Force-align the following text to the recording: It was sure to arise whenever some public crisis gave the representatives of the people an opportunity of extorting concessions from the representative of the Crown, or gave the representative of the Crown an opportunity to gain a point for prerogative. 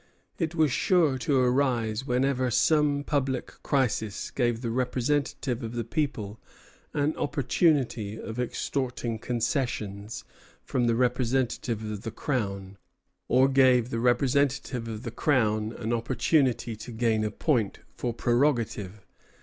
It 0.39 0.55
was 0.55 0.71
sure 0.71 1.19
to 1.19 1.37
arise 1.39 2.07
whenever 2.07 2.49
some 2.49 3.03
public 3.03 3.53
crisis 3.61 4.31
gave 4.31 4.61
the 4.61 4.71
representatives 4.71 5.61
of 5.63 5.73
the 5.73 5.83
people 5.83 6.39
an 6.91 7.15
opportunity 7.17 8.19
of 8.19 8.39
extorting 8.39 9.19
concessions 9.19 10.23
from 10.63 10.87
the 10.87 10.95
representative 10.95 11.83
of 11.83 12.01
the 12.01 12.09
Crown, 12.09 12.79
or 13.27 13.47
gave 13.47 13.91
the 13.91 13.99
representative 13.99 14.87
of 14.87 15.03
the 15.03 15.11
Crown 15.11 15.71
an 15.73 15.93
opportunity 15.93 16.75
to 16.77 16.91
gain 16.91 17.23
a 17.23 17.29
point 17.29 17.77
for 17.95 18.11
prerogative. 18.11 19.05